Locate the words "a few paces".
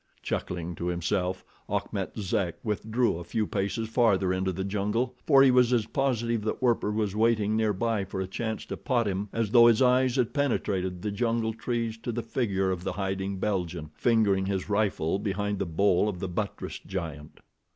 3.19-3.87